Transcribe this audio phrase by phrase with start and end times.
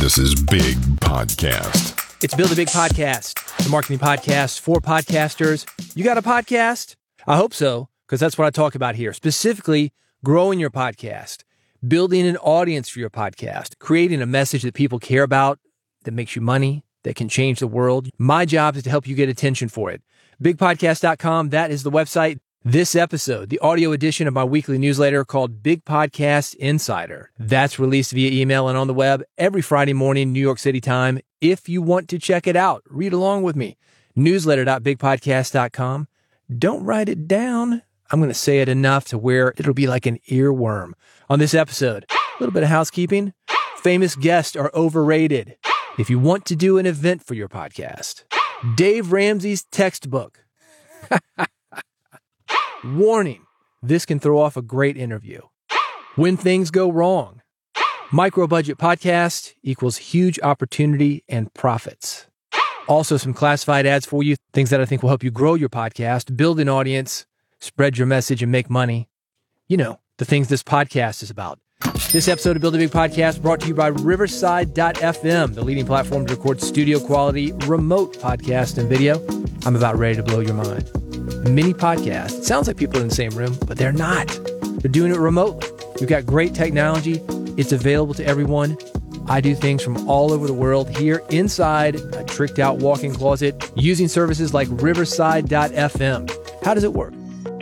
[0.00, 2.24] This is Big Podcast.
[2.24, 5.66] It's Build a Big Podcast, the marketing podcast for podcasters.
[5.94, 6.96] You got a podcast?
[7.26, 9.12] I hope so, because that's what I talk about here.
[9.12, 9.92] Specifically,
[10.24, 11.44] growing your podcast,
[11.86, 15.58] building an audience for your podcast, creating a message that people care about,
[16.04, 18.08] that makes you money, that can change the world.
[18.16, 20.02] My job is to help you get attention for it.
[20.42, 22.38] Bigpodcast.com, that is the website.
[22.64, 27.30] This episode, the audio edition of my weekly newsletter called Big Podcast Insider.
[27.38, 31.20] That's released via email and on the web every Friday morning, New York City time.
[31.40, 33.78] If you want to check it out, read along with me.
[34.14, 36.08] Newsletter.bigpodcast.com.
[36.58, 37.80] Don't write it down.
[38.10, 40.92] I'm going to say it enough to where it'll be like an earworm.
[41.30, 43.32] On this episode, a little bit of housekeeping.
[43.78, 45.56] Famous guests are overrated.
[45.98, 48.24] If you want to do an event for your podcast,
[48.76, 50.44] Dave Ramsey's textbook.
[52.84, 53.44] Warning
[53.82, 55.42] this can throw off a great interview.
[56.16, 57.42] When things go wrong,
[58.10, 62.26] micro budget podcast equals huge opportunity and profits.
[62.88, 65.68] Also, some classified ads for you, things that I think will help you grow your
[65.68, 67.26] podcast, build an audience,
[67.60, 69.10] spread your message, and make money.
[69.68, 71.58] You know, the things this podcast is about.
[72.12, 76.26] This episode of Build a Big Podcast brought to you by Riverside.fm, the leading platform
[76.26, 79.24] to record studio quality remote podcast and video.
[79.66, 80.99] I'm about ready to blow your mind.
[81.48, 82.38] Mini podcast.
[82.38, 84.28] It sounds like people are in the same room, but they're not.
[84.82, 85.68] They're doing it remotely.
[85.98, 87.22] We've got great technology.
[87.56, 88.76] It's available to everyone.
[89.26, 93.70] I do things from all over the world here inside a tricked out walk-in closet
[93.76, 96.64] using services like Riverside.fm.
[96.64, 97.14] How does it work?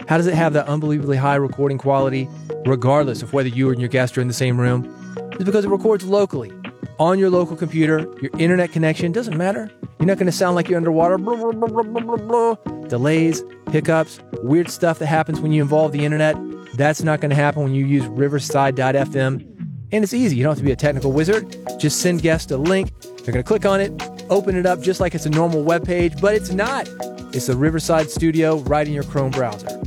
[0.09, 2.29] How does it have that unbelievably high recording quality,
[2.65, 4.93] regardless of whether you and your guest are in the same room?
[5.35, 6.51] It's because it records locally
[6.99, 8.01] on your local computer.
[8.21, 9.71] Your internet connection doesn't matter.
[9.99, 11.19] You're not going to sound like you're underwater.
[11.19, 12.55] Blah, blah, blah.
[12.87, 16.37] Delays, hiccups, weird stuff that happens when you involve the internet.
[16.75, 19.59] That's not going to happen when you use Riverside.fm.
[19.91, 20.37] And it's easy.
[20.37, 21.57] You don't have to be a technical wizard.
[21.79, 22.93] Just send guests a link.
[23.01, 23.93] They're going to click on it,
[24.31, 26.89] open it up just like it's a normal web page, but it's not.
[27.35, 29.81] It's a Riverside studio right in your Chrome browser.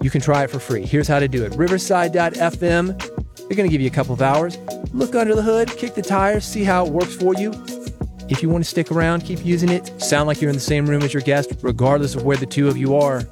[0.00, 0.84] You can try it for free.
[0.84, 2.98] Here's how to do it Riverside.fm.
[3.36, 4.58] They're going to give you a couple of hours.
[4.92, 7.52] Look under the hood, kick the tires, see how it works for you.
[8.28, 10.86] If you want to stick around, keep using it, sound like you're in the same
[10.86, 13.22] room as your guest, regardless of where the two of you are,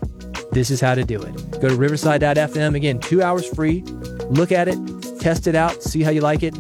[0.53, 1.61] this is how to do it.
[1.61, 2.77] Go to riverside.fm.
[2.77, 3.83] Again, two hours free.
[4.31, 4.79] Look at it,
[5.21, 6.55] test it out, see how you like it.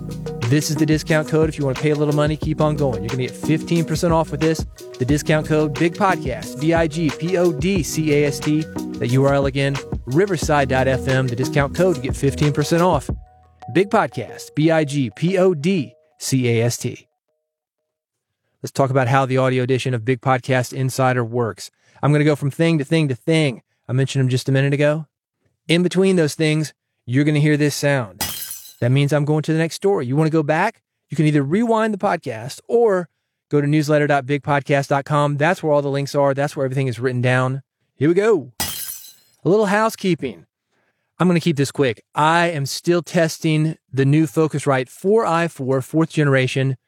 [0.50, 1.49] This is the discount code.
[1.49, 3.03] If you want to pay a little money, keep on going.
[3.03, 4.66] You're going to get 15% off with this.
[4.99, 8.61] The discount code Big Podcast, B I G P O D C A S T.
[8.61, 11.28] The URL again, riverside.fm.
[11.28, 13.09] The discount code to get 15% off.
[13.72, 17.09] Big Podcast, B I G P O D C A S T.
[18.65, 21.71] Let's talk about how the audio edition of Big Podcast Insider works.
[22.03, 23.61] I'm going to go from thing to thing to thing.
[23.87, 25.05] I mentioned them just a minute ago.
[25.69, 26.73] In between those things,
[27.05, 28.21] you're going to hear this sound.
[28.81, 30.07] That means I'm going to the next story.
[30.07, 30.81] You want to go back?
[31.11, 33.11] You can either rewind the podcast or
[33.51, 35.37] go to newsletter.bigpodcast.com.
[35.37, 36.33] That's where all the links are.
[36.33, 37.61] That's where everything is written down.
[37.97, 38.55] Here we go.
[39.45, 40.47] A little housekeeping.
[41.19, 42.03] I'm going to keep this quick.
[42.15, 46.79] I am still testing the new Focusrite 4i4 fourth generation.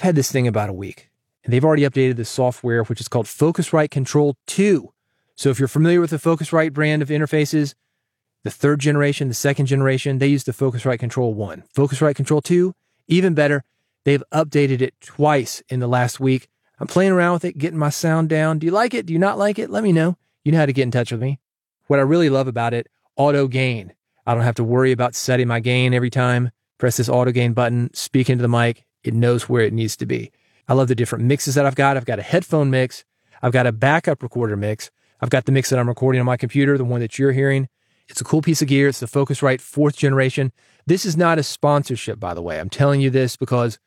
[0.00, 1.10] I've had this thing about a week,
[1.44, 4.90] and they've already updated the software, which is called Focusrite Control 2.
[5.36, 7.74] So if you're familiar with the Focusrite brand of interfaces,
[8.42, 11.64] the third generation, the second generation, they use the Focusrite Control 1.
[11.76, 12.74] Focusrite Control 2,
[13.08, 13.62] even better,
[14.04, 16.48] they've updated it twice in the last week.
[16.78, 18.58] I'm playing around with it, getting my sound down.
[18.58, 19.04] Do you like it?
[19.04, 19.68] Do you not like it?
[19.68, 20.16] Let me know.
[20.44, 21.40] You know how to get in touch with me.
[21.88, 23.92] What I really love about it, auto gain.
[24.26, 26.52] I don't have to worry about setting my gain every time.
[26.78, 28.86] Press this auto gain button, speak into the mic.
[29.02, 30.32] It knows where it needs to be.
[30.68, 31.96] I love the different mixes that I've got.
[31.96, 33.04] I've got a headphone mix.
[33.42, 34.90] I've got a backup recorder mix.
[35.20, 37.68] I've got the mix that I'm recording on my computer, the one that you're hearing.
[38.08, 38.88] It's a cool piece of gear.
[38.88, 40.52] It's the Focusrite fourth generation.
[40.86, 42.58] This is not a sponsorship, by the way.
[42.58, 43.78] I'm telling you this because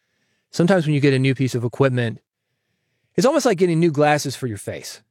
[0.52, 2.19] sometimes when you get a new piece of equipment,
[3.16, 5.02] it's almost like getting new glasses for your face.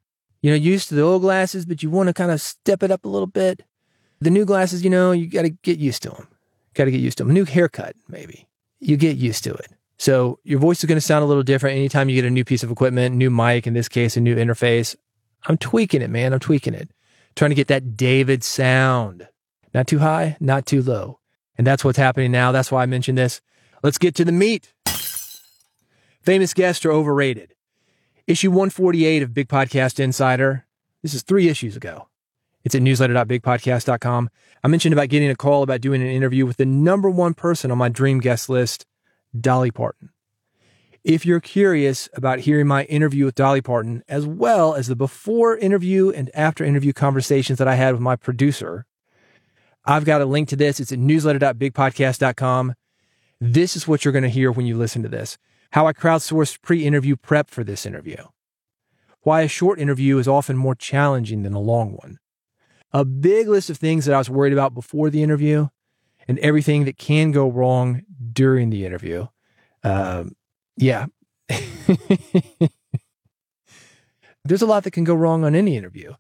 [0.40, 2.90] You know, used to the old glasses, but you want to kind of step it
[2.90, 3.62] up a little bit.
[4.20, 6.28] The new glasses, you know, you got to get used to them.
[6.74, 7.32] Got to get used to them.
[7.32, 8.48] New haircut, maybe.
[8.80, 9.72] You get used to it.
[10.02, 12.44] So your voice is going to sound a little different anytime you get a new
[12.44, 14.96] piece of equipment, new mic, in this case, a new interface.
[15.46, 16.32] I'm tweaking it, man.
[16.32, 16.90] I'm tweaking it.
[17.36, 19.28] Trying to get that David sound.
[19.72, 21.20] Not too high, not too low.
[21.56, 22.50] And that's what's happening now.
[22.50, 23.40] That's why I mentioned this.
[23.84, 24.72] Let's get to the meat.
[26.20, 27.54] Famous guests are overrated.
[28.26, 30.66] Issue 148 of Big Podcast Insider.
[31.02, 32.08] This is three issues ago.
[32.64, 34.30] It's at newsletter.bigpodcast.com.
[34.64, 37.70] I mentioned about getting a call about doing an interview with the number one person
[37.70, 38.84] on my dream guest list,
[39.38, 40.10] Dolly Parton.
[41.04, 45.56] If you're curious about hearing my interview with Dolly Parton, as well as the before
[45.56, 48.86] interview and after interview conversations that I had with my producer,
[49.84, 50.78] I've got a link to this.
[50.78, 52.74] It's at newsletter.bigpodcast.com.
[53.40, 55.38] This is what you're going to hear when you listen to this.
[55.72, 58.18] How I crowdsourced pre interview prep for this interview.
[59.22, 62.18] Why a short interview is often more challenging than a long one.
[62.92, 65.68] A big list of things that I was worried about before the interview
[66.28, 68.02] and everything that can go wrong
[68.32, 69.26] during the interview.
[69.82, 70.36] Um,
[70.76, 71.06] yeah.
[74.44, 76.14] There's a lot that can go wrong on any interview,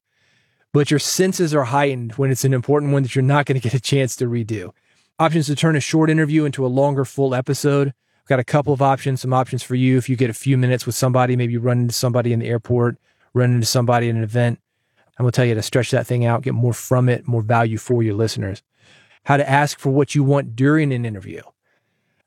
[0.72, 3.62] but your senses are heightened when it's an important one that you're not going to
[3.62, 4.70] get a chance to redo.
[5.18, 7.88] Options to turn a short interview into a longer full episode.
[7.88, 10.56] I've got a couple of options, some options for you if you get a few
[10.56, 12.96] minutes with somebody, maybe run into somebody in the airport,
[13.34, 14.60] run into somebody at an event.
[15.18, 17.42] I'm going to tell you to stretch that thing out, get more from it, more
[17.42, 18.62] value for your listeners.
[19.24, 21.42] How to ask for what you want during an interview.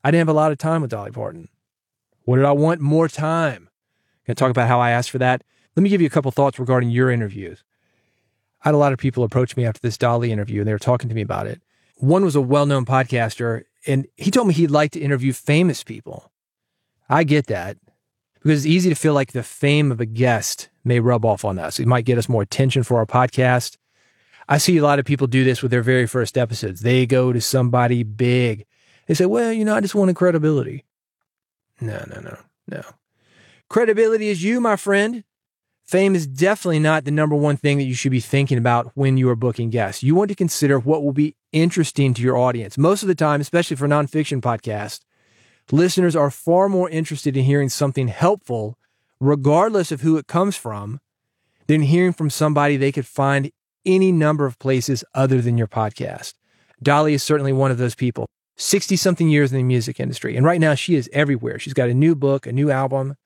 [0.02, 1.48] I didn't have a lot of time with Dolly Parton.
[2.24, 2.80] What did I want?
[2.80, 3.68] More time.
[4.26, 5.44] Going to talk about how I asked for that.
[5.76, 7.62] Let me give you a couple thoughts regarding your interviews.
[8.64, 10.78] I had a lot of people approach me after this Dolly interview and they were
[10.78, 11.62] talking to me about it.
[11.96, 15.84] One was a well known podcaster and he told me he'd like to interview famous
[15.84, 16.32] people.
[17.08, 17.76] I get that
[18.34, 21.58] because it's easy to feel like the fame of a guest may rub off on
[21.58, 21.78] us.
[21.78, 23.76] It might get us more attention for our podcast.
[24.48, 26.80] I see a lot of people do this with their very first episodes.
[26.80, 28.66] They go to somebody big.
[29.06, 30.84] They say, well, you know, I just wanted credibility.
[31.80, 32.38] No, no, no,
[32.68, 32.82] no.
[33.68, 35.24] Credibility is you, my friend.
[35.84, 39.16] Fame is definitely not the number one thing that you should be thinking about when
[39.16, 40.02] you are booking guests.
[40.02, 42.76] You want to consider what will be interesting to your audience.
[42.76, 45.00] Most of the time, especially for nonfiction podcasts,
[45.70, 48.76] listeners are far more interested in hearing something helpful,
[49.20, 51.00] regardless of who it comes from,
[51.68, 53.52] than hearing from somebody they could find
[53.86, 56.34] any number of places other than your podcast.
[56.82, 58.26] Dolly is certainly one of those people.
[58.56, 60.36] 60 something years in the music industry.
[60.36, 61.58] And right now she is everywhere.
[61.58, 63.16] She's got a new book, a new album.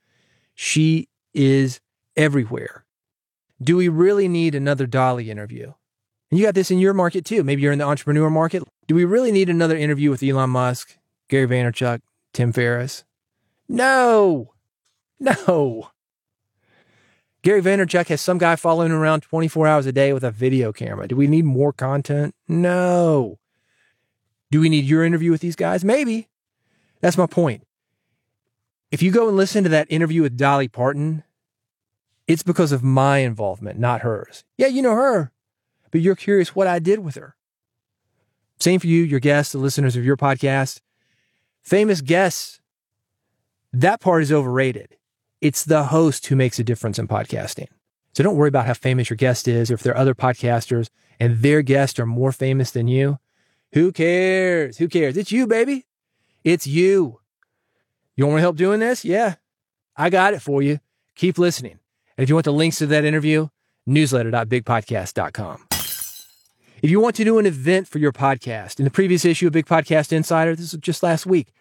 [0.54, 1.80] She is
[2.16, 2.84] everywhere.
[3.62, 5.72] Do we really need another Dolly interview?
[6.30, 7.42] And you got this in your market too.
[7.42, 8.62] Maybe you're in the entrepreneur market.
[8.86, 10.96] Do we really need another interview with Elon Musk,
[11.28, 12.00] Gary Vaynerchuk,
[12.32, 13.04] Tim Ferriss?
[13.68, 14.54] No,
[15.18, 15.90] no.
[17.42, 21.08] Gary Vaynerchuk has some guy following around 24 hours a day with a video camera.
[21.08, 22.34] Do we need more content?
[22.46, 23.38] No.
[24.50, 25.84] Do we need your interview with these guys?
[25.84, 26.28] Maybe.
[27.00, 27.66] That's my point.
[28.90, 31.22] If you go and listen to that interview with Dolly Parton,
[32.26, 34.44] it's because of my involvement, not hers.
[34.58, 35.32] Yeah, you know her,
[35.90, 37.36] but you're curious what I did with her.
[38.58, 40.81] Same for you, your guests, the listeners of your podcast.
[41.62, 42.60] Famous guests,
[43.72, 44.96] that part is overrated.
[45.40, 47.69] It's the host who makes a difference in podcasting.
[48.12, 50.90] So don't worry about how famous your guest is or if there are other podcasters
[51.19, 53.19] and their guests are more famous than you.
[53.72, 54.76] Who cares?
[54.76, 55.16] Who cares?
[55.16, 55.87] It's you, baby.
[56.44, 57.20] It's you.
[58.16, 59.02] You want to help doing this?
[59.02, 59.37] Yeah,
[59.96, 60.78] I got it for you.
[61.14, 61.78] Keep listening.
[62.19, 63.48] And if you want the links to that interview,
[63.86, 65.66] newsletter.bigpodcast.com.
[66.82, 69.54] If you want to do an event for your podcast, in the previous issue of
[69.54, 71.52] Big Podcast Insider, this was just last week,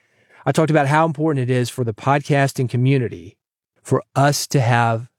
[0.45, 3.37] I talked about how important it is for the podcasting community
[3.89, 5.09] for us to have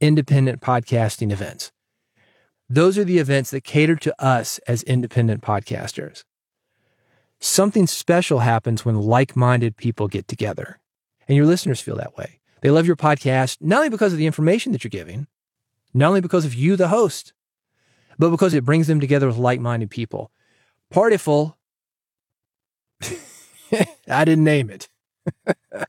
[0.00, 1.70] independent podcasting events.
[2.70, 6.24] Those are the events that cater to us as independent podcasters.
[7.38, 10.80] Something special happens when like minded people get together,
[11.28, 12.40] and your listeners feel that way.
[12.62, 15.26] They love your podcast, not only because of the information that you're giving,
[15.92, 17.34] not only because of you, the host,
[18.18, 20.32] but because it brings them together with like minded people.
[20.90, 21.58] Partiful,
[24.08, 24.88] I didn't name it.
[25.74, 25.88] but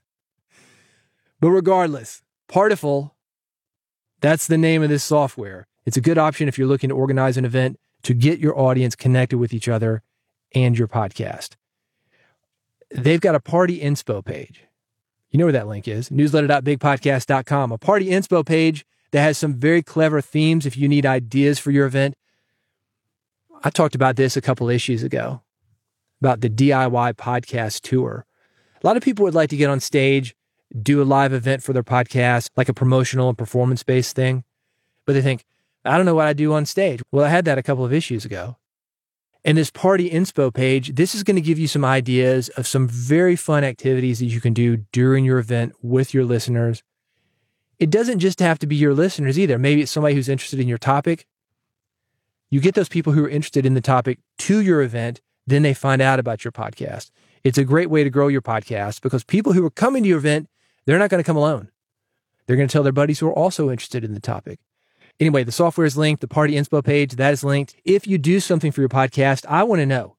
[1.41, 3.15] regardless, Partiful,
[4.21, 5.67] that's the name of this software.
[5.85, 8.95] It's a good option if you're looking to organize an event to get your audience
[8.95, 10.03] connected with each other
[10.53, 11.55] and your podcast.
[12.91, 14.65] They've got a party inspo page.
[15.31, 19.81] You know where that link is newsletter.bigpodcast.com, a party inspo page that has some very
[19.81, 22.15] clever themes if you need ideas for your event.
[23.63, 25.41] I talked about this a couple issues ago
[26.21, 28.25] about the DIY podcast tour.
[28.81, 30.35] A lot of people would like to get on stage,
[30.81, 34.43] do a live event for their podcast, like a promotional and performance based thing.
[35.05, 35.45] But they think,
[35.83, 37.01] I don't know what I do on stage.
[37.11, 38.57] Well, I had that a couple of issues ago.
[39.43, 42.87] And this party inspo page, this is going to give you some ideas of some
[42.87, 46.81] very fun activities that you can do during your event with your listeners.
[47.77, 49.59] It doesn't just have to be your listeners either.
[49.59, 51.27] Maybe it's somebody who's interested in your topic.
[52.49, 55.75] You get those people who are interested in the topic to your event, then they
[55.75, 57.11] find out about your podcast.
[57.43, 60.17] It's a great way to grow your podcast because people who are coming to your
[60.17, 60.49] event,
[60.85, 61.69] they're not going to come alone.
[62.45, 64.59] They're going to tell their buddies who are also interested in the topic.
[65.19, 66.21] Anyway, the software is linked.
[66.21, 67.75] The party inspo page, that is linked.
[67.85, 70.15] If you do something for your podcast, I want to know.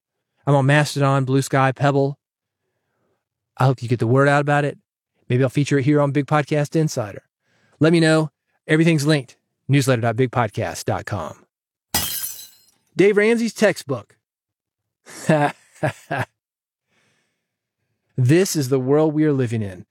[0.46, 2.18] I'm on Mastodon, Blue Sky, Pebble.
[3.56, 4.78] I hope you get the word out about it.
[5.28, 7.22] Maybe I'll feature it here on Big Podcast Insider.
[7.80, 8.30] Let me know.
[8.66, 9.36] Everything's linked.
[9.68, 11.44] Newsletter.bigpodcast.com.
[12.96, 14.16] Dave Ramsey's textbook.
[18.18, 19.84] This is the world we are living in.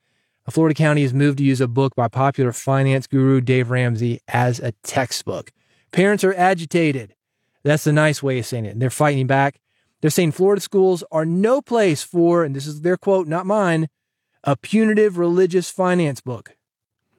[0.52, 4.60] Florida County has moved to use a book by popular finance guru Dave Ramsey as
[4.60, 5.52] a textbook.
[5.92, 7.16] Parents are agitated.
[7.64, 8.74] That's the nice way of saying it.
[8.74, 9.60] And they're fighting back.
[10.02, 13.88] They're saying Florida schools are no place for, and this is their quote, not mine,
[14.44, 16.56] a punitive religious finance book.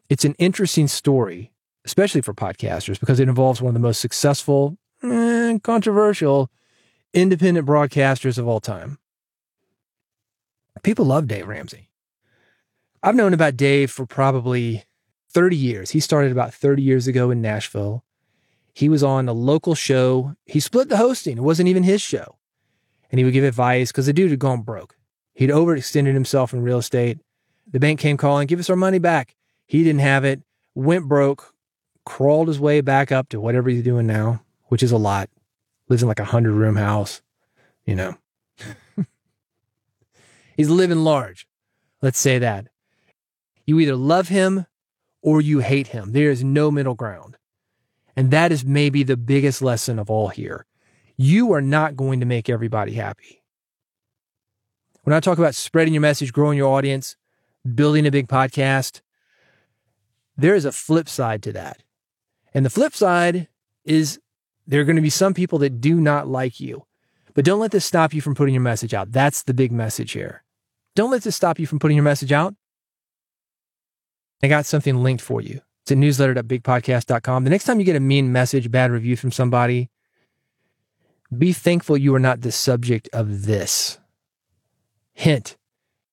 [0.08, 1.50] It's an interesting story,
[1.84, 6.48] especially for podcasters, because it involves one of the most successful and controversial
[7.12, 8.98] independent broadcasters of all time.
[10.84, 11.88] People love Dave Ramsey.
[13.06, 14.82] I've known about Dave for probably
[15.30, 15.90] 30 years.
[15.90, 18.02] He started about 30 years ago in Nashville.
[18.74, 20.34] He was on a local show.
[20.44, 21.38] He split the hosting.
[21.38, 22.34] It wasn't even his show.
[23.12, 24.96] And he would give advice because the dude had gone broke.
[25.34, 27.20] He'd overextended himself in real estate.
[27.70, 29.36] The bank came calling, give us our money back.
[29.66, 30.42] He didn't have it,
[30.74, 31.54] went broke,
[32.04, 35.30] crawled his way back up to whatever he's doing now, which is a lot.
[35.88, 37.22] Lives in like a hundred room house,
[37.84, 38.16] you know.
[40.56, 41.46] he's living large.
[42.02, 42.66] Let's say that.
[43.66, 44.66] You either love him
[45.22, 46.12] or you hate him.
[46.12, 47.36] There is no middle ground.
[48.16, 50.64] And that is maybe the biggest lesson of all here.
[51.16, 53.42] You are not going to make everybody happy.
[55.02, 57.16] When I talk about spreading your message, growing your audience,
[57.74, 59.00] building a big podcast,
[60.36, 61.82] there is a flip side to that.
[62.54, 63.48] And the flip side
[63.84, 64.18] is
[64.66, 66.86] there are going to be some people that do not like you.
[67.34, 69.12] But don't let this stop you from putting your message out.
[69.12, 70.42] That's the big message here.
[70.94, 72.54] Don't let this stop you from putting your message out.
[74.42, 75.60] I got something linked for you.
[75.82, 77.44] It's a newsletter.bigpodcast.com.
[77.44, 79.88] The next time you get a mean message, bad review from somebody,
[81.36, 83.98] be thankful you are not the subject of this.
[85.12, 85.56] Hint.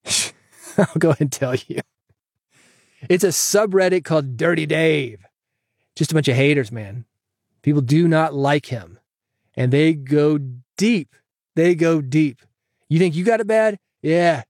[0.77, 1.80] I'll go ahead and tell you.
[3.10, 5.25] It's a subreddit called Dirty Dave.
[5.96, 7.06] Just a bunch of haters, man.
[7.62, 9.00] People do not like him.
[9.56, 10.39] And they go
[10.77, 11.15] deep.
[11.56, 12.42] They go deep.
[12.89, 13.77] You think you got it bad?
[14.01, 14.44] Yeah.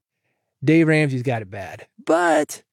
[0.64, 1.88] Dave Ramsey's got it bad.
[2.06, 2.64] But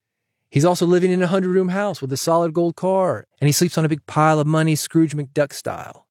[0.50, 3.26] he's also living in a hundred room house with a solid gold car.
[3.40, 6.06] And he sleeps on a big pile of money, Scrooge McDuck style.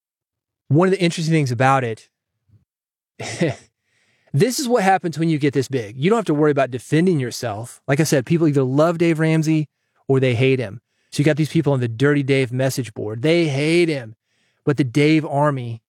[0.68, 2.08] One of the interesting things about it
[4.32, 5.96] This is what happens when you get this big.
[5.96, 7.80] You don't have to worry about defending yourself.
[7.88, 9.68] Like I said, people either love Dave Ramsey
[10.06, 10.80] or they hate him.
[11.10, 13.22] So you got these people on the Dirty Dave message board.
[13.22, 14.14] They hate him.
[14.64, 15.82] But the Dave army,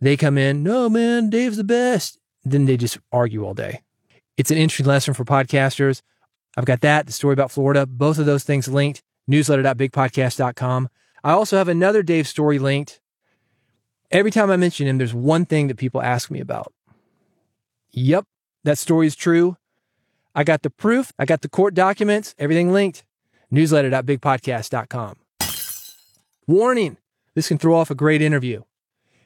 [0.00, 2.18] they come in, no, man, Dave's the best.
[2.44, 3.80] Then they just argue all day.
[4.36, 6.02] It's an interesting lesson for podcasters.
[6.56, 10.88] I've got that, the story about Florida, both of those things linked, newsletter.bigpodcast.com.
[11.22, 13.00] I also have another Dave story linked.
[14.10, 16.72] Every time I mention him, there's one thing that people ask me about.
[17.92, 18.26] Yep,
[18.64, 19.56] that story is true.
[20.34, 23.04] I got the proof, I got the court documents, everything linked.
[23.52, 25.16] Newsletter.bigpodcast.com.
[26.46, 26.98] Warning
[27.34, 28.62] this can throw off a great interview.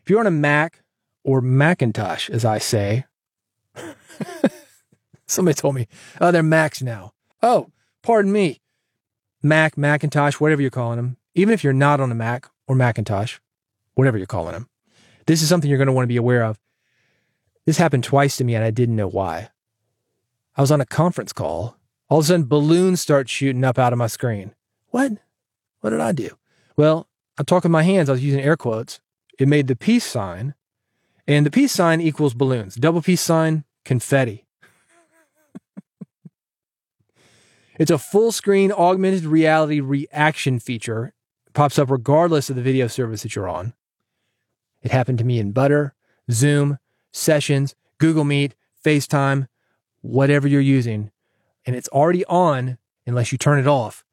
[0.02, 0.82] If you're on a Mac
[1.25, 3.04] or Macintosh, as I say,
[5.26, 5.88] somebody told me,
[6.20, 7.12] oh, they're Macs now.
[7.42, 7.71] Oh,
[8.02, 8.61] pardon me.
[9.42, 13.38] Mac, Macintosh, whatever you're calling them, even if you're not on a Mac or Macintosh,
[13.95, 14.68] whatever you're calling them,
[15.26, 16.59] this is something you're going to want to be aware of.
[17.66, 19.50] This happened twice to me and I didn't know why.
[20.57, 21.76] I was on a conference call.
[22.09, 24.54] All of a sudden, balloons start shooting up out of my screen.
[24.88, 25.12] What?
[25.80, 26.30] What did I do?
[26.76, 28.09] Well, I'm talking my hands.
[28.09, 29.00] I was using air quotes.
[29.38, 30.54] It made the peace sign,
[31.28, 32.75] and the peace sign equals balloons.
[32.75, 34.48] Double peace sign, confetti.
[37.78, 41.14] It's a full screen augmented reality reaction feature.
[41.47, 43.73] It pops up regardless of the video service that you're on.
[44.82, 45.94] It happened to me in Butter,
[46.30, 46.78] Zoom,
[47.12, 48.54] Sessions, Google Meet,
[48.85, 49.49] FaceTime,
[50.02, 51.11] whatever you're using,
[51.66, 54.04] and it's already on unless you turn it off.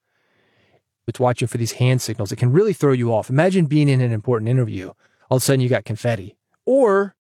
[1.07, 2.31] It's watching for these hand signals.
[2.31, 3.29] It can really throw you off.
[3.29, 4.87] Imagine being in an important interview.
[5.29, 7.15] All of a sudden, you got confetti or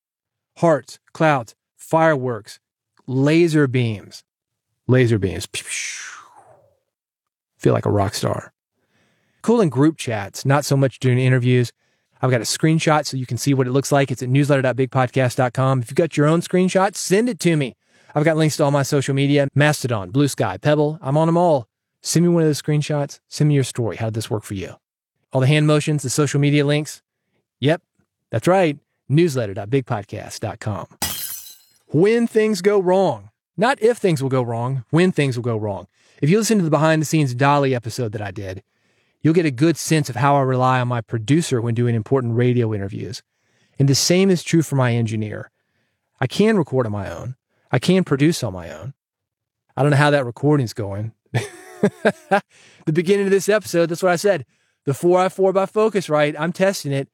[0.57, 2.59] hearts, clouds, fireworks,
[3.05, 4.23] laser beams,
[4.87, 5.47] laser beams.
[7.57, 8.53] Feel like a rock star.
[9.41, 11.71] Cool in group chats, not so much during interviews.
[12.21, 14.09] I've got a screenshot so you can see what it looks like.
[14.11, 15.81] It's at newsletter.bigpodcast.com.
[15.81, 17.75] If you've got your own screenshot, send it to me.
[18.15, 20.97] I've got links to all my social media Mastodon, Blue Sky, Pebble.
[21.01, 21.67] I'm on them all.
[22.01, 23.19] Send me one of those screenshots.
[23.27, 23.97] Send me your story.
[23.97, 24.75] How did this work for you?
[25.33, 27.01] All the hand motions, the social media links.
[27.59, 27.81] Yep,
[28.31, 28.77] that's right.
[29.09, 30.87] Newsletter.bigpodcast.com.
[31.87, 35.87] When things go wrong, not if things will go wrong, when things will go wrong.
[36.21, 38.63] If you listen to the behind the scenes Dolly episode that I did,
[39.21, 42.35] you'll get a good sense of how I rely on my producer when doing important
[42.35, 43.21] radio interviews.
[43.77, 45.51] And the same is true for my engineer.
[46.21, 47.35] I can record on my own.
[47.71, 48.93] I can produce on my own.
[49.75, 51.11] I don't know how that recording's going.
[51.33, 52.41] the
[52.93, 54.45] beginning of this episode, that's what I said.
[54.85, 57.09] The 4i4 by Focusrite, I'm testing it.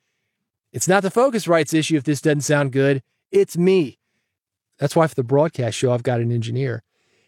[0.72, 3.02] It's not the Focusrite's issue if this doesn't sound good.
[3.32, 3.98] It's me.
[4.78, 6.84] That's why for the broadcast show, I've got an engineer.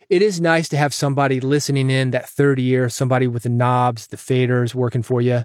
[0.10, 4.08] It is nice to have somebody listening in that third ear, somebody with the knobs,
[4.08, 5.44] the faders working for you.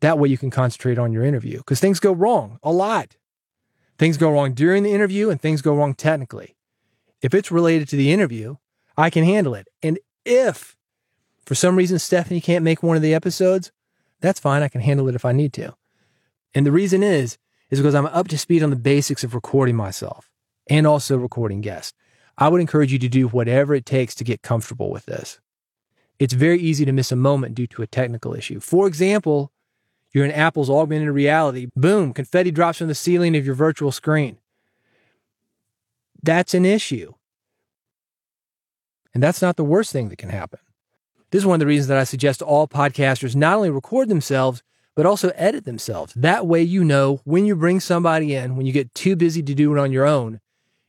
[0.00, 3.16] That way you can concentrate on your interview because things go wrong a lot.
[3.98, 6.56] Things go wrong during the interview and things go wrong technically.
[7.20, 8.56] If it's related to the interview,
[8.96, 9.66] I can handle it.
[9.82, 10.76] And if
[11.44, 13.72] for some reason Stephanie can't make one of the episodes,
[14.20, 14.62] that's fine.
[14.62, 15.74] I can handle it if I need to.
[16.54, 17.38] And the reason is,
[17.70, 20.30] is because I'm up to speed on the basics of recording myself
[20.68, 21.92] and also recording guests.
[22.38, 25.40] I would encourage you to do whatever it takes to get comfortable with this.
[26.20, 28.60] It's very easy to miss a moment due to a technical issue.
[28.60, 29.52] For example,
[30.12, 31.68] you're in Apple's augmented reality.
[31.76, 34.38] Boom, confetti drops from the ceiling of your virtual screen.
[36.22, 37.14] That's an issue.
[39.12, 40.60] And that's not the worst thing that can happen.
[41.30, 44.62] This is one of the reasons that I suggest all podcasters not only record themselves,
[44.94, 46.14] but also edit themselves.
[46.14, 49.54] That way, you know when you bring somebody in, when you get too busy to
[49.54, 50.40] do it on your own,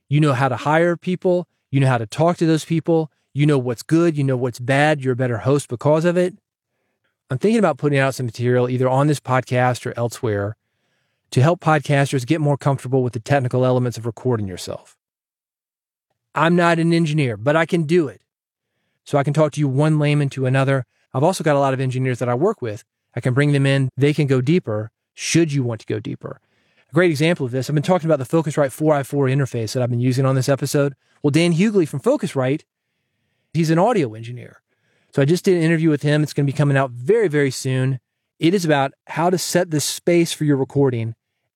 [0.10, 3.46] you know how to hire people, you know how to talk to those people, you
[3.46, 6.36] know what's good, you know what's bad, you're a better host because of it.
[7.30, 10.58] I'm thinking about putting out some material either on this podcast or elsewhere
[11.30, 14.98] to help podcasters get more comfortable with the technical elements of recording yourself.
[16.34, 18.22] I'm not an engineer, but I can do it.
[19.06, 20.86] So I can talk to you one layman to another.
[21.14, 22.84] I've also got a lot of engineers that I work with.
[23.16, 23.90] I can bring them in.
[23.96, 26.40] They can go deeper should you want to go deeper.
[26.90, 29.92] A great example of this, I've been talking about the Focusrite 4i4 interface that I've
[29.92, 30.96] been using on this episode.
[31.22, 32.64] Well, Dan Hughley from Focusrite,
[33.54, 34.64] he's an audio engineer.
[35.14, 36.24] So I just did an interview with him.
[36.24, 38.00] It's going to be coming out very, very soon.
[38.40, 41.14] It is about how to set the space for your recording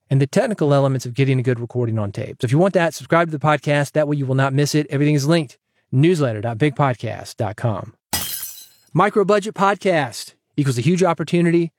[0.09, 2.37] and the technical elements of getting a good recording on tape.
[2.41, 3.93] So if you want that, subscribe to the podcast.
[3.93, 4.85] That way you will not miss it.
[4.91, 5.57] Everything is linked.
[5.91, 7.95] Newsletter.bigpodcast.com.
[8.93, 11.71] Micro budget podcast equals a huge opportunity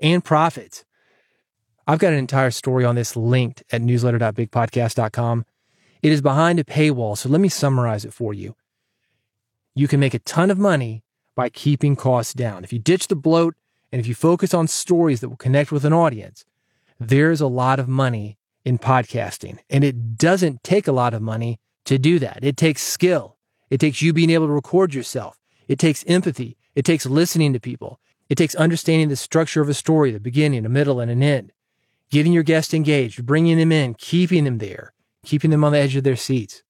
[0.00, 0.84] and profits.
[1.88, 5.44] I've got an entire story on this linked at newsletter.bigpodcast.com.
[6.02, 8.54] It is behind a paywall, so let me summarize it for you
[9.78, 11.04] you can make a ton of money
[11.36, 12.64] by keeping costs down.
[12.64, 13.54] If you ditch the bloat
[13.92, 16.44] and if you focus on stories that will connect with an audience,
[16.98, 19.58] there's a lot of money in podcasting.
[19.70, 22.40] And it doesn't take a lot of money to do that.
[22.42, 23.36] It takes skill.
[23.70, 25.38] It takes you being able to record yourself.
[25.68, 26.56] It takes empathy.
[26.74, 28.00] It takes listening to people.
[28.28, 31.52] It takes understanding the structure of a story, the beginning, a middle, and an end.
[32.10, 34.92] Getting your guest engaged, bringing them in, keeping them there,
[35.24, 36.62] keeping them on the edge of their seats.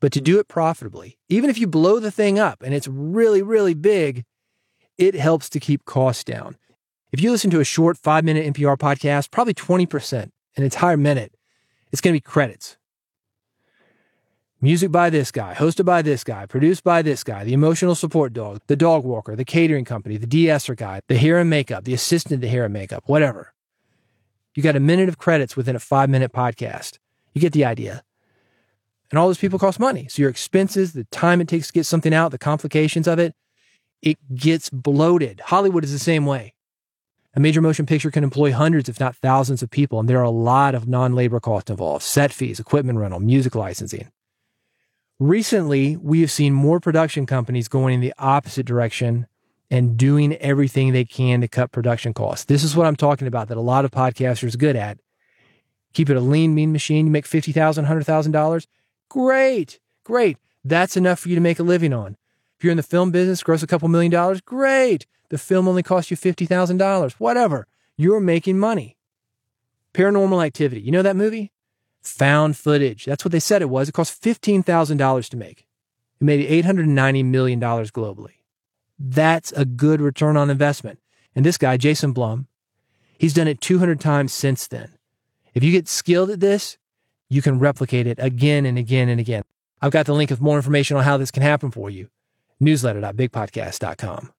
[0.00, 3.42] But to do it profitably, even if you blow the thing up and it's really,
[3.42, 4.24] really big,
[4.98, 6.56] it helps to keep costs down.
[7.12, 11.34] If you listen to a short five minute NPR podcast, probably 20% an entire minute,
[11.90, 12.76] it's going to be credits.
[14.62, 18.34] Music by this guy, hosted by this guy, produced by this guy, the emotional support
[18.34, 21.94] dog, the dog walker, the catering company, the de-esser guy, the hair and makeup, the
[21.94, 23.54] assistant to hair and makeup, whatever.
[24.60, 26.98] You got a minute of credits within a five minute podcast.
[27.32, 28.04] You get the idea.
[29.10, 30.06] And all those people cost money.
[30.10, 33.34] So your expenses, the time it takes to get something out, the complications of it,
[34.02, 35.40] it gets bloated.
[35.46, 36.52] Hollywood is the same way.
[37.32, 40.24] A major motion picture can employ hundreds, if not thousands of people, and there are
[40.24, 44.12] a lot of non labor costs involved set fees, equipment rental, music licensing.
[45.18, 49.26] Recently, we have seen more production companies going in the opposite direction
[49.70, 52.44] and doing everything they can to cut production costs.
[52.44, 54.98] This is what I'm talking about that a lot of podcasters good at.
[55.92, 57.06] Keep it a lean, mean machine.
[57.06, 58.66] You make $50,000, $100,000.
[59.08, 60.38] Great, great.
[60.64, 62.16] That's enough for you to make a living on.
[62.58, 65.06] If you're in the film business, gross a couple million dollars, great.
[65.30, 67.66] The film only costs you $50,000, whatever.
[67.96, 68.96] You're making money.
[69.94, 70.80] Paranormal activity.
[70.80, 71.52] You know that movie?
[72.02, 73.04] Found footage.
[73.04, 73.88] That's what they said it was.
[73.88, 75.66] It cost $15,000 to make.
[76.20, 78.39] It made $890 million globally.
[79.02, 80.98] That's a good return on investment.
[81.34, 82.48] And this guy, Jason Blum,
[83.18, 84.92] he's done it 200 times since then.
[85.54, 86.76] If you get skilled at this,
[87.30, 89.44] you can replicate it again and again and again.
[89.80, 92.08] I've got the link with more information on how this can happen for you.
[92.60, 94.32] Newsletter.bigpodcast.com.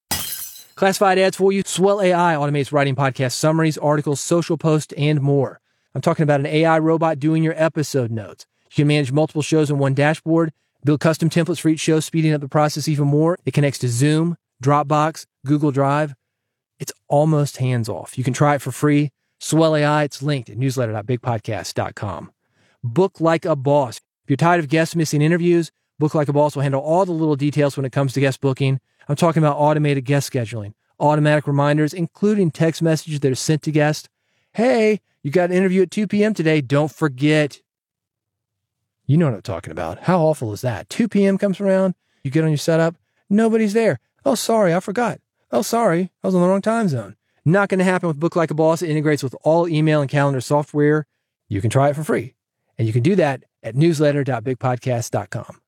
[0.75, 1.63] Classified ads for you.
[1.65, 5.59] Swell AI automates writing podcast summaries, articles, social posts, and more.
[5.95, 8.45] I'm talking about an AI robot doing your episode notes.
[8.71, 10.53] You can manage multiple shows in one dashboard,
[10.85, 13.37] build custom templates for each show, speeding up the process even more.
[13.45, 16.13] It connects to Zoom, Dropbox, Google Drive.
[16.79, 18.17] It's almost hands off.
[18.17, 19.11] You can try it for free.
[19.39, 22.31] Swell AI, it's linked at newsletter.bigpodcast.com.
[22.83, 23.97] Book like a boss.
[23.97, 27.11] If you're tired of guests missing interviews, Book Like a Boss will handle all the
[27.11, 28.79] little details when it comes to guest booking.
[29.07, 33.71] I'm talking about automated guest scheduling, automatic reminders, including text messages that are sent to
[33.71, 34.09] guests.
[34.53, 36.33] Hey, you got an interview at 2 p.m.
[36.33, 36.61] today.
[36.61, 37.61] Don't forget.
[39.05, 39.99] You know what I'm talking about.
[40.03, 40.89] How awful is that?
[40.89, 41.37] 2 p.m.
[41.37, 41.93] comes around,
[42.23, 42.95] you get on your setup,
[43.29, 43.99] nobody's there.
[44.23, 45.19] Oh, sorry, I forgot.
[45.51, 47.15] Oh, sorry, I was on the wrong time zone.
[47.43, 48.81] Not going to happen with Book Like a Boss.
[48.81, 51.07] It integrates with all email and calendar software.
[51.49, 52.35] You can try it for free.
[52.77, 55.61] And you can do that at newsletter.bigpodcast.com.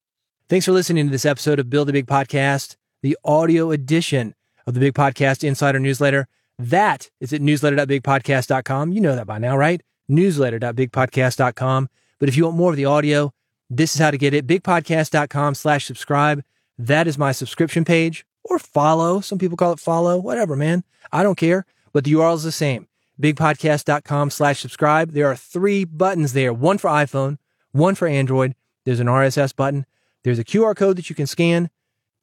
[0.50, 4.36] Thanks for listening to this episode of Build a Big Podcast, the audio edition
[4.68, 6.28] of the Big Podcast Insider Newsletter.
[6.60, 8.92] That is at newsletter.bigpodcast.com.
[8.92, 9.82] You know that by now, right?
[10.10, 11.89] Newsletter.bigpodcast.com.
[12.20, 13.34] But if you want more of the audio,
[13.70, 14.46] this is how to get it.
[14.46, 16.44] Bigpodcast.com slash subscribe.
[16.78, 19.21] That is my subscription page or follow.
[19.21, 20.84] Some people call it follow, whatever, man.
[21.12, 22.88] I don't care, but the URL is the same.
[23.21, 25.12] Bigpodcast.com slash subscribe.
[25.12, 27.38] There are three buttons there, one for iPhone,
[27.71, 28.56] one for Android.
[28.86, 29.86] There's an RSS button.
[30.23, 31.69] There's a QR code that you can scan.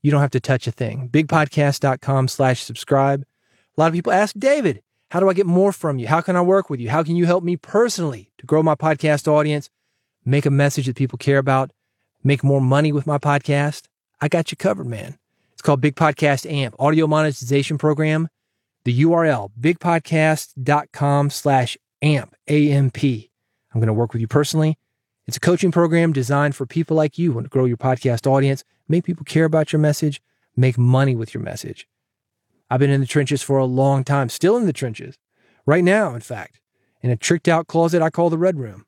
[0.02, 1.08] You don't have to touch a thing.
[1.10, 3.24] Bigpodcast.com slash subscribe.
[3.76, 6.06] A lot of people ask, David, how do I get more from you?
[6.08, 6.90] How can I work with you?
[6.90, 9.70] How can you help me personally to grow my podcast audience,
[10.24, 11.70] make a message that people care about,
[12.24, 13.84] make more money with my podcast?
[14.20, 15.19] I got you covered, man.
[15.60, 18.28] It's called Big Podcast AMP, audio monetization program.
[18.84, 23.30] The URL, bigpodcast.com slash AMP, A-M-P.
[23.70, 24.78] I'm going to work with you personally.
[25.26, 28.26] It's a coaching program designed for people like you who want to grow your podcast
[28.26, 30.22] audience, make people care about your message,
[30.56, 31.86] make money with your message.
[32.70, 35.18] I've been in the trenches for a long time, still in the trenches.
[35.66, 36.58] Right now, in fact,
[37.02, 38.86] in a tricked out closet I call the Red Room.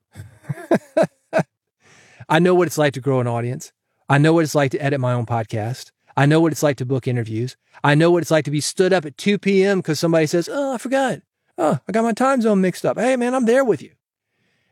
[2.27, 3.71] I know what it's like to grow an audience.
[4.09, 5.91] I know what it's like to edit my own podcast.
[6.15, 7.55] I know what it's like to book interviews.
[7.83, 9.79] I know what it's like to be stood up at 2 p.m.
[9.79, 11.21] because somebody says, Oh, I forgot.
[11.57, 12.97] Oh, I got my time zone mixed up.
[12.97, 13.91] Hey, man, I'm there with you.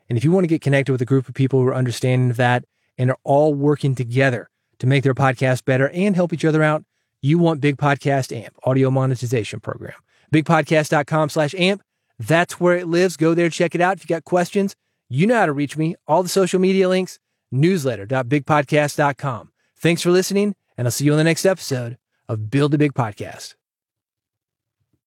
[0.10, 2.30] And if you want to get connected with a group of people who are understanding
[2.32, 2.66] of that
[2.98, 4.50] and are all working together
[4.80, 6.84] to make their podcast better and help each other out,
[7.22, 9.94] you want Big Podcast AMP, audio monetization program.
[10.34, 11.82] Bigpodcast.com slash AMP.
[12.18, 13.16] That's where it lives.
[13.16, 13.98] Go there, check it out.
[13.98, 14.76] If you got questions,
[15.08, 15.96] you know how to reach me.
[16.08, 17.20] All the social media links,
[17.54, 19.52] newsletter.bigpodcast.com.
[19.78, 22.96] Thanks for listening, and I'll see you on the next episode of Build a Big
[22.96, 23.54] Podcast.